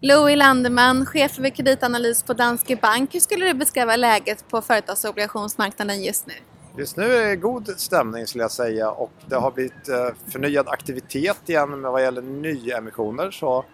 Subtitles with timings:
[0.00, 3.14] Louis Landeman, chef för kreditanalys på Danske Bank.
[3.14, 6.34] Hur skulle du beskriva läget på företagsobligationsmarknaden just nu?
[6.78, 10.68] Just nu är det god stämning skulle jag säga och det har blivit eh, förnyad
[10.68, 13.30] aktivitet igen vad gäller nyemissioner.
[13.30, 13.64] Så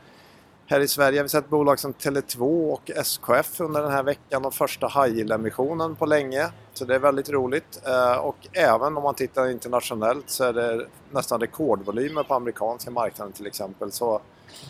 [0.66, 4.45] här i Sverige har vi sett bolag som Tele2 och SKF under den här veckan
[4.45, 6.48] och första high yield emissionen på länge.
[6.75, 7.82] Så det är väldigt roligt.
[7.86, 13.32] Eh, och även om man tittar internationellt så är det nästan rekordvolymer på amerikanska marknaden
[13.32, 13.93] till exempel.
[13.93, 14.20] Så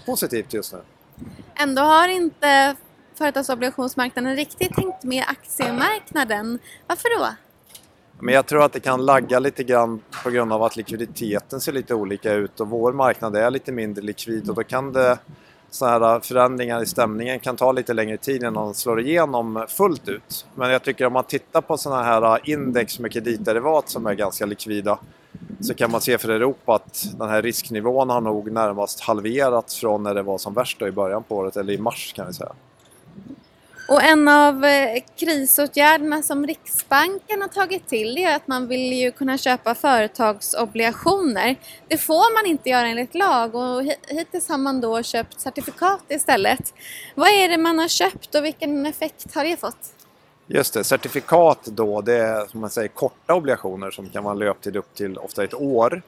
[0.07, 0.79] positivt just nu.
[1.55, 2.77] Ändå har inte
[3.15, 6.59] företagsobligationsmarknaden riktigt hängt med aktiemarknaden.
[6.87, 7.29] Varför då?
[8.19, 11.73] Men jag tror att det kan lagga lite grann på grund av att likviditeten ser
[11.73, 15.19] lite olika ut och vår marknad är lite mindre likvid och då kan det
[15.71, 19.67] sådana här äh, förändringar i stämningen kan ta lite längre tid innan de slår igenom
[19.69, 20.47] fullt ut.
[20.55, 24.15] Men jag tycker om man tittar på sådana här äh, index med kreditderivat som är
[24.15, 24.99] ganska likvida
[25.63, 30.03] så kan man se för Europa att den här risknivån har nog närmast halverats från
[30.03, 32.53] när det var som värst i början på året, eller i mars kan vi säga.
[33.89, 39.13] Och en av eh, krisåtgärderna som Riksbanken har tagit till är att man vill ju
[39.13, 41.57] kunna köpa företagsobligationer.
[41.89, 46.75] Det får man inte göra enligt lag och hittills har man då köpt certifikat istället.
[47.15, 50.02] Vad är det man har köpt och vilken effekt har det fått?
[50.55, 54.77] Just det, certifikat då det är som man säger korta obligationer som kan vara löptid
[54.77, 56.03] upp till ofta ett år.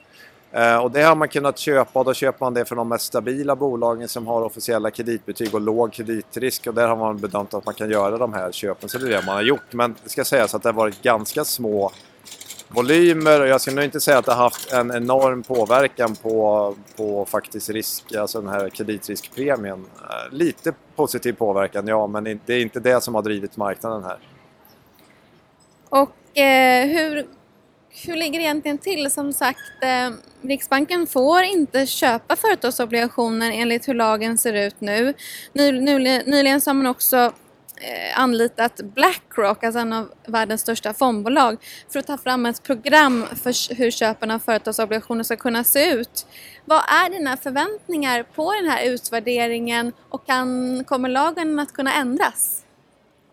[0.52, 3.04] Eh, och det har man kunnat köpa och då köper man det för de mest
[3.04, 7.64] stabila bolagen som har officiella kreditbetyg och låg kreditrisk och där har man bedömt att
[7.66, 9.72] man kan göra de här köpen så det är det man har gjort.
[9.72, 11.92] Men det ska sägas att det har varit ganska små
[12.68, 16.74] volymer och jag ska nog inte säga att det har haft en enorm påverkan på,
[16.96, 19.86] på faktiskt risk, alltså den här kreditriskpremien.
[20.02, 24.18] Eh, lite positiv påverkan ja, men det är inte det som har drivit marknaden här.
[25.94, 27.26] Och eh, hur
[28.06, 29.10] hur ligger det egentligen till?
[29.10, 30.10] Som sagt, eh,
[30.48, 35.14] Riksbanken får inte köpa företagsobligationer enligt hur lagen ser ut nu.
[35.52, 41.56] Nyligen, nyligen så har man också eh, anlitat Blackrock, alltså en av världens största fondbolag,
[41.92, 46.26] för att ta fram ett program för hur köpen av företagsobligationer ska kunna se ut.
[46.64, 52.64] Vad är dina förväntningar på den här utvärderingen och kan, kommer lagen att kunna ändras?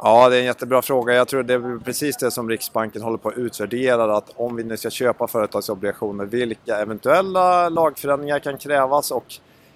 [0.04, 1.14] Ja, det är en jättebra fråga.
[1.14, 4.18] Jag tror det är precis det som Riksbanken håller på att utvärdera.
[4.18, 9.26] Att om vi nu ska köpa företagsobligationer, vilka eventuella lagförändringar kan krävas och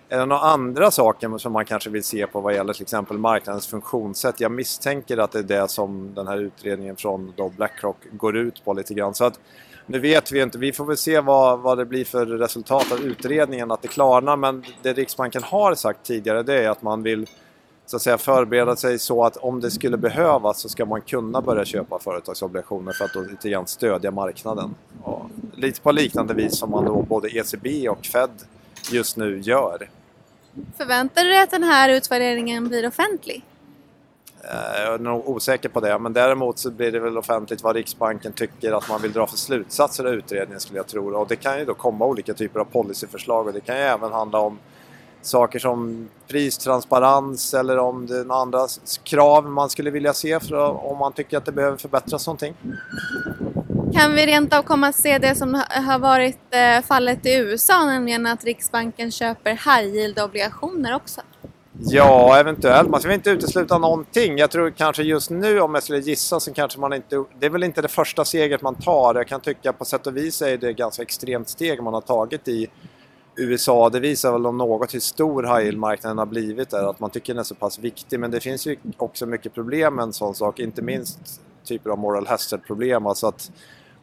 [0.10, 3.18] är det några andra saker som man kanske vill se på vad gäller till exempel
[3.18, 4.40] marknadens funktionssätt?
[4.40, 8.74] Jag misstänker att det är det som den här utredningen från Blackrock går ut på
[8.74, 9.14] lite grann.
[9.14, 9.40] Så att,
[9.86, 13.00] nu vet vi inte, vi får väl se vad, vad det blir för resultat av
[13.00, 14.38] utredningen, att det klarnar.
[14.38, 17.28] Men det Riksbanken har sagt tidigare det är att man vill
[17.86, 21.42] så att säga förbereda sig så att om det skulle behövas så ska man kunna
[21.42, 24.76] börja köpa företagsobligationer för att då lite grann stödja marknaden.
[25.04, 25.26] Och
[25.56, 28.30] lite på liknande vis som man då både ECB och Fed
[28.92, 29.90] just nu gör.
[30.78, 33.44] Förväntar du dig att den här utvärderingen blir offentlig?
[34.44, 37.76] Eh, jag är nog osäker på det, men däremot så blir det väl offentligt vad
[37.76, 41.16] Riksbanken tycker att man vill dra för slutsatser av utredningen skulle jag tro.
[41.16, 44.12] Och det kan ju då komma olika typer av policyförslag och det kan ju även
[44.12, 44.60] handla om
[45.26, 48.68] saker som pristransparens eller om det är några andra
[49.04, 52.54] krav man skulle vilja se för om man tycker att det behöver förbättras någonting.
[53.94, 57.86] Kan vi rent av komma att se det som har varit eh, fallet i USA,
[57.86, 61.22] nämligen att Riksbanken köper high yield-obligationer också?
[61.80, 62.90] Ja, eventuellt.
[62.90, 64.38] Man ska väl inte utesluta någonting.
[64.38, 67.24] Jag tror kanske just nu, om jag skulle gissa, så kanske man inte...
[67.40, 69.16] Det är väl inte det första steget man tar.
[69.16, 72.02] Jag kan tycka på sätt och vis är det ett ganska extremt steg man har
[72.02, 72.68] tagit i
[73.38, 77.34] USA, det visar väl om något hur stor high-yield-marknaden har blivit där, att man tycker
[77.34, 78.20] den är så pass viktig.
[78.20, 81.98] Men det finns ju också mycket problem med en sån sak, inte minst typer av
[81.98, 83.06] moral hazard-problem.
[83.06, 83.52] Alltså att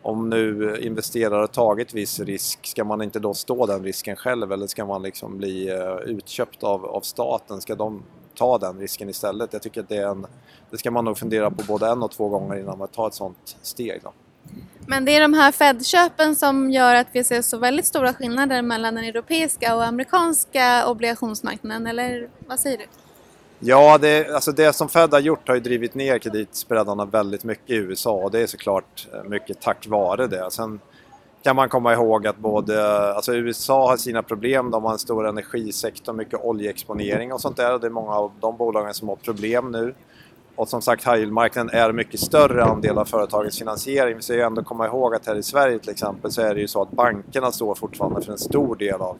[0.02, 4.66] om nu investerare tagit viss risk, ska man inte då stå den risken själv eller
[4.66, 7.60] ska man liksom bli eh, utköpt av, av staten?
[7.60, 8.02] Ska de
[8.34, 9.52] ta den risken istället?
[9.52, 10.26] Jag tycker att det, är en,
[10.70, 13.14] det ska man nog fundera på både en och två gånger innan man tar ett
[13.14, 14.00] sånt steg.
[14.02, 14.12] Då.
[14.86, 18.62] Men det är de här Fed-köpen som gör att vi ser så väldigt stora skillnader
[18.62, 22.84] mellan den europeiska och amerikanska obligationsmarknaden, eller vad säger du?
[23.64, 27.70] Ja, det, alltså det som Fed har gjort har ju drivit ner kreditspreadarna väldigt mycket
[27.70, 30.50] i USA och det är såklart eh, mycket tack vare det.
[30.50, 30.80] Sen
[31.42, 32.84] kan man komma ihåg att både
[33.14, 37.74] alltså USA har sina problem, de har en stor energisektor, mycket oljeexponering och sånt där
[37.74, 39.94] och det är många av de bolagen som har problem nu.
[40.56, 44.16] Och som sagt, high marknaden är mycket större andel av företagens finansiering.
[44.16, 46.60] Vi ska ju ändå komma ihåg att här i Sverige till exempel så är det
[46.60, 49.16] ju så att bankerna står fortfarande för en stor del av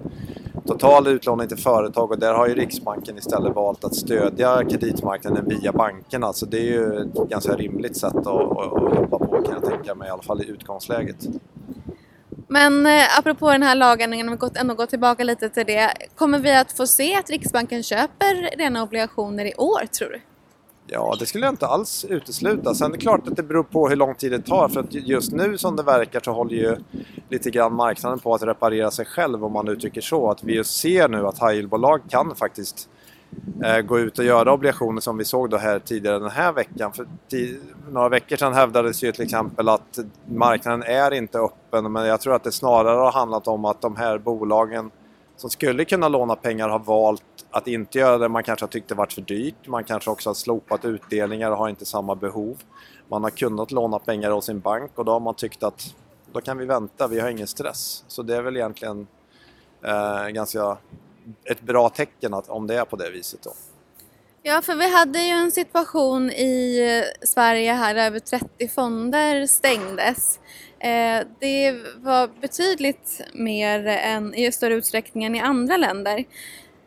[0.67, 5.73] total utlåning till företag och där har ju Riksbanken istället valt att stödja kreditmarknaden via
[5.73, 6.33] bankerna.
[6.33, 9.95] Så det är ju ett ganska rimligt sätt att, att, jobba på kan jag tänka
[9.95, 11.17] mig, i alla fall i utgångsläget.
[12.49, 15.93] Men eh, apropå den här lagändringen, om vi ändå går tillbaka lite till det.
[16.15, 20.21] Kommer vi att få se att Riksbanken köper rena obligationer i år tror du?
[20.95, 22.75] Ja, det skulle jag inte alls utesluta.
[22.75, 24.69] Sen är det klart att det beror på hur lång tid det tar.
[24.69, 26.77] För att just nu som det verkar så håller ju
[27.29, 30.31] lite grann marknaden på att reparera sig själv om man uttrycker så.
[30.31, 32.89] Att vi just ser nu att high bolag kan faktiskt
[33.65, 36.93] eh, gå ut och göra obligationer som vi såg då här tidigare den här veckan.
[36.93, 37.07] För
[37.91, 42.35] några veckor sedan hävdades ju till exempel att marknaden är inte öppen men jag tror
[42.35, 44.91] att det snarare har handlat om att de här bolagen
[45.37, 48.29] som skulle kunna låna pengar har valt att inte göra det.
[48.29, 49.67] Man kanske har tyckt det varit för dyrt.
[49.67, 52.63] Man kanske också har slopat utdelningar och har inte samma behov.
[53.09, 55.95] Man har kunnat låna pengar hos sin bank och då har man tyckt att
[56.33, 58.05] då kan vi vänta, vi har ingen stress.
[58.09, 59.07] Så det är väl egentligen
[59.85, 60.77] eh, ganska
[61.45, 63.43] ett bra tecken att, om det är på det viset.
[63.43, 63.53] Då.
[64.43, 69.47] Ja, för vi hade ju en situation i eh, Sverige här där över 30 fonder
[69.47, 70.41] stängdes.
[70.79, 76.25] Eh, det var betydligt mer än i större utsträckning än i andra länder.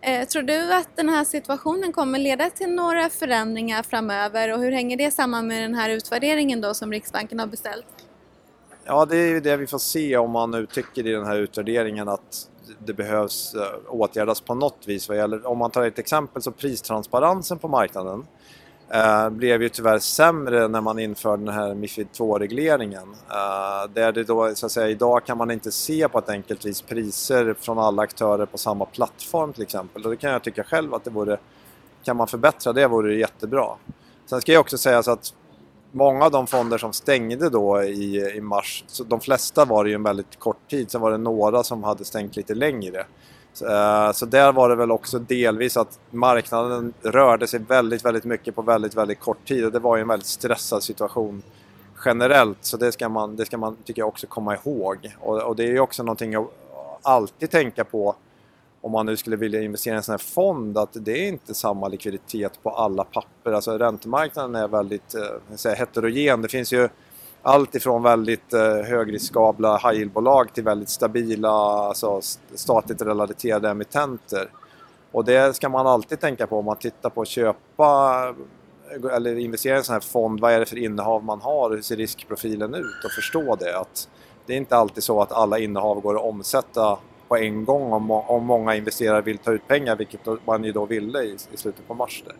[0.08, 4.72] Eh, tror du att den här situationen kommer leda till några förändringar framöver och hur
[4.72, 7.86] hänger det samman med den här utvärderingen då som Riksbanken har beställt?
[8.84, 11.38] Ja, det är ju det vi får se om man nu tycker i den här
[11.38, 12.50] utvärderingen att
[12.86, 15.10] det behövs eh, åtgärdas på något vis.
[15.10, 18.26] Vad gäller, om man tar ett exempel så pristransparensen på marknaden
[18.90, 23.16] eh, blev ju tyvärr sämre när man införde den här Mifid 2-regleringen.
[23.30, 26.66] Eh, där det då, så att säga, idag kan man inte se på ett enkelt
[26.66, 30.04] vis priser från alla aktörer på samma plattform till exempel.
[30.04, 31.38] Och det kan jag tycka själv att det vore,
[32.04, 33.68] kan man förbättra det vore det jättebra.
[34.26, 35.34] Sen ska jag också säga så att
[35.92, 39.90] många av de fonder som stängde då i, i mars, så de flesta var det
[39.90, 43.06] ju en väldigt kort tid, sen var det några som hade stängt lite längre.
[43.58, 48.56] Så, så där var det väl också delvis att marknaden rörde sig väldigt, väldigt mycket
[48.56, 51.44] på väldigt, väldigt kort tid och det var ju en väldigt stressad situation
[52.06, 55.56] generellt så det ska man, det ska man tycker jag också komma ihåg och, och
[55.56, 56.48] det är ju också någonting att
[57.02, 58.16] alltid tänka på
[58.82, 61.54] om man nu skulle vilja investera i en sån här fond att det är inte
[61.54, 63.52] samma likviditet på alla papper.
[63.52, 66.42] Alltså räntemarknaden är väldigt eh, säga, heterogen.
[66.42, 66.90] Det finns ju
[67.48, 72.22] allt ifrån väldigt eh, högriskabla high yield-bolag till väldigt stabila alltså
[72.56, 74.50] statligt relaterade emittenter.
[75.12, 78.36] Och det ska man alltid tänka på om man tittar på att köpa
[79.14, 80.40] eller investera i en sån här fond.
[80.40, 81.70] Vad är det för innehav man har?
[81.70, 83.06] Hur ser riskprofilen ut?
[83.06, 84.10] Och förstå det att
[84.46, 88.12] det är inte alltid så att alla innehav går att omsätta på en gång om,
[88.12, 91.88] om många investerare vill ta ut pengar, vilket man ju då ville i, i slutet
[91.88, 92.24] på mars.
[92.26, 92.36] Där.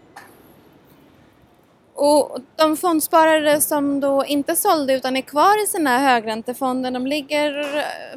[1.98, 7.66] Och de fondsparare som då inte sålde utan är kvar i sina högräntefonder, de ligger,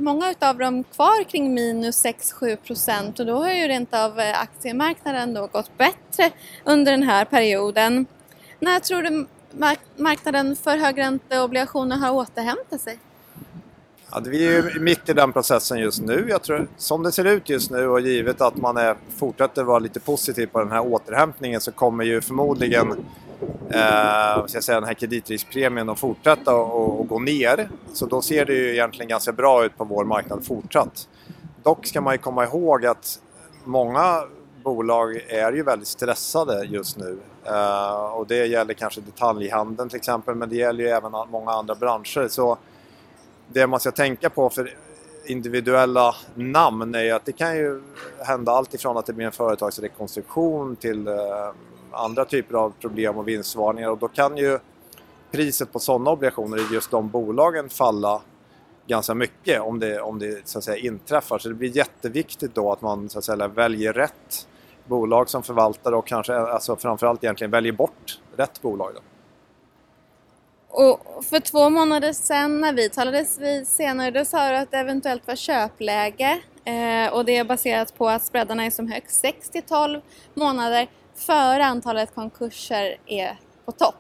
[0.01, 4.41] många utav dem kvar kring minus 6-7 procent och då har ju rent av eh,
[4.41, 6.31] aktiemarknaden då gått bättre
[6.65, 8.07] under den här perioden.
[8.61, 9.27] När tror du
[9.97, 12.99] marknaden för högränteobligationer har återhämtat sig?
[14.11, 16.27] Ja, vi är ju mitt i den processen just nu.
[16.29, 19.79] Jag tror, som det ser ut just nu och givet att man är, fortsätter vara
[19.79, 22.97] lite positiv på den här återhämtningen så kommer ju förmodligen
[23.71, 27.69] eh, ska jag säga, den här kreditriskpremien att fortsätta och, och gå ner.
[27.93, 31.09] Så då ser det ju egentligen ganska bra ut på vår marknad fortsatt.
[31.63, 33.21] Dock ska man ju komma ihåg att
[33.65, 34.23] många
[34.65, 37.19] bolag är ju väldigt stressade just nu.
[37.45, 41.75] Eh, och det gäller kanske detaljhandeln till exempel men det gäller ju även många andra
[41.75, 42.29] branscher.
[42.29, 42.59] Så
[43.49, 44.75] det man ska tänka på för
[45.27, 47.83] individuella namn är ju att det kan ju
[48.19, 51.15] hända allt ifrån att det blir en företagsrekonstruktion till eh,
[51.93, 54.59] andra typer av problem och vinstvarningar och då kan ju
[55.31, 58.23] priset på sådana obligationer i just de bolagen falla
[58.87, 61.39] ganska mycket om det, om det så att säga, inträffar.
[61.39, 64.49] Så det blir jätteviktigt då att man så att säga, väljer rätt
[64.87, 68.95] bolag som förvaltare och kanske alltså framförallt egentligen väljer bort rätt bolag.
[68.95, 69.01] Då.
[70.69, 74.79] Och för två månader sedan när vi talades vid senare då sa du att det
[74.79, 79.49] eventuellt var köpläge eh, och det är baserat på att spreadarna är som högst 6
[79.49, 80.01] till 12
[80.35, 83.95] månader före antalet konkurser är på topp.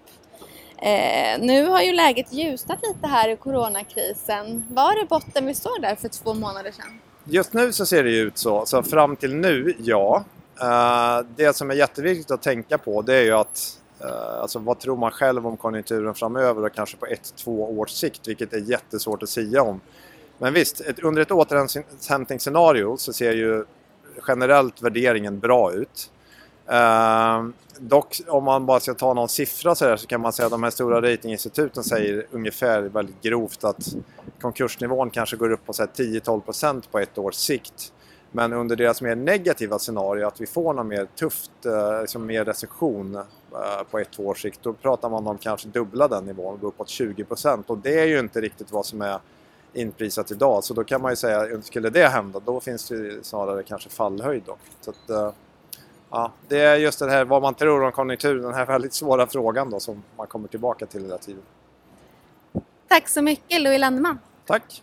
[0.82, 4.64] Eh, nu har ju läget ljusnat lite här i coronakrisen.
[4.70, 7.00] Var det botten vi såg där för två månader sedan?
[7.24, 8.66] Just nu så ser det ju ut så.
[8.66, 10.24] Så fram till nu, ja.
[10.60, 14.78] Eh, det som är jätteviktigt att tänka på det är ju att eh, alltså vad
[14.78, 18.70] tror man själv om konjunkturen framöver och kanske på ett, två års sikt, vilket är
[18.70, 19.80] jättesvårt att säga om.
[20.38, 23.64] Men visst, ett, under ett återhämtningsscenario så ser ju
[24.28, 26.10] generellt värderingen bra ut.
[26.72, 27.48] Uh,
[27.78, 30.52] dock om man bara ska ta någon siffra så, här, så kan man säga att
[30.52, 33.94] de här stora ratinginstituten säger ungefär väldigt grovt att
[34.40, 37.92] konkursnivån kanske går upp på 10-12% på ett års sikt.
[38.32, 42.44] Men under deras mer negativa scenario, att vi får något mer tufft, uh, liksom mer
[42.44, 43.22] recession uh,
[43.90, 47.64] på ett års sikt, då pratar man om kanske dubbla den nivån, gå uppåt 20%
[47.66, 49.18] och det är ju inte riktigt vad som är
[49.72, 50.64] inprisat idag.
[50.64, 54.42] Så då kan man ju säga, skulle det hända, då finns det snarare kanske fallhöjd
[54.46, 54.56] då.
[54.80, 55.32] Så att, eh,
[56.10, 59.26] ja, det är just det här vad man tror om konjunkturen, den här väldigt svåra
[59.26, 61.42] frågan då som man kommer tillbaka till hela tiden.
[62.88, 64.18] Tack så mycket Louis Landeman.
[64.46, 64.82] Tack!